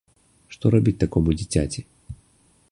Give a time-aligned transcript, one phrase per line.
[0.55, 1.81] Што рабіць такому дзіцяці?